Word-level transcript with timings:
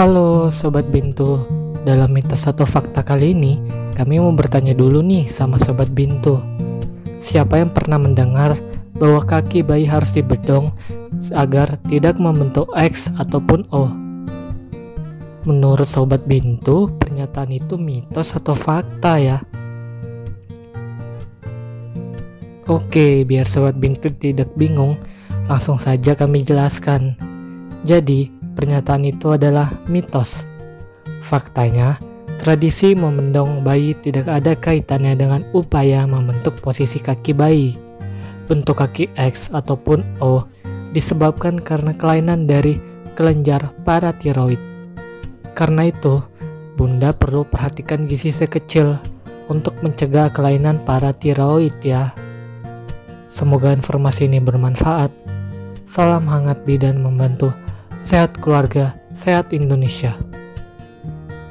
Halo 0.00 0.48
Sobat 0.48 0.88
Bintu, 0.88 1.44
dalam 1.84 2.08
mitos 2.16 2.48
atau 2.48 2.64
fakta 2.64 3.04
kali 3.04 3.36
ini 3.36 3.60
kami 3.92 4.16
mau 4.16 4.32
bertanya 4.32 4.72
dulu 4.72 5.04
nih 5.04 5.28
sama 5.28 5.60
Sobat 5.60 5.92
Bintu. 5.92 6.40
Siapa 7.20 7.60
yang 7.60 7.68
pernah 7.68 8.00
mendengar 8.00 8.56
bahwa 8.96 9.20
kaki 9.20 9.60
bayi 9.60 9.84
harus 9.84 10.16
dibedong 10.16 10.72
agar 11.36 11.76
tidak 11.84 12.16
membentuk 12.16 12.72
X 12.72 13.12
ataupun 13.12 13.68
O? 13.68 13.92
Menurut 15.44 15.84
Sobat 15.84 16.24
Bintu, 16.24 16.88
pernyataan 16.96 17.52
itu 17.52 17.76
mitos 17.76 18.32
atau 18.32 18.56
fakta 18.56 19.20
ya? 19.20 19.44
Oke, 22.64 23.28
biar 23.28 23.44
Sobat 23.44 23.76
Bintu 23.76 24.08
tidak 24.16 24.48
bingung, 24.56 24.96
langsung 25.44 25.76
saja 25.76 26.16
kami 26.16 26.40
jelaskan. 26.40 27.20
Jadi, 27.84 28.39
pernyataan 28.60 29.08
itu 29.08 29.32
adalah 29.32 29.72
mitos. 29.88 30.44
Faktanya, 31.24 31.96
tradisi 32.36 32.92
memendong 32.92 33.64
bayi 33.64 33.96
tidak 33.96 34.28
ada 34.28 34.52
kaitannya 34.52 35.16
dengan 35.16 35.40
upaya 35.56 36.04
membentuk 36.04 36.60
posisi 36.60 37.00
kaki 37.00 37.32
bayi. 37.32 37.72
Bentuk 38.52 38.84
kaki 38.84 39.16
X 39.16 39.48
ataupun 39.48 40.04
O 40.20 40.44
disebabkan 40.92 41.56
karena 41.56 41.96
kelainan 41.96 42.44
dari 42.44 42.76
kelenjar 43.16 43.72
paratiroid. 43.80 44.60
Karena 45.56 45.88
itu, 45.88 46.20
Bunda 46.76 47.16
perlu 47.16 47.48
perhatikan 47.48 48.04
gizi 48.04 48.28
sekecil 48.28 49.00
untuk 49.48 49.72
mencegah 49.80 50.28
kelainan 50.36 50.84
paratiroid 50.84 51.80
ya. 51.80 52.12
Semoga 53.32 53.72
informasi 53.72 54.28
ini 54.28 54.36
bermanfaat. 54.36 55.12
Salam 55.88 56.28
hangat 56.28 56.64
bidan 56.64 57.02
membantu 57.02 57.52
Sehat 58.00 58.40
keluarga, 58.40 58.96
sehat 59.12 59.52
Indonesia. 59.52 60.16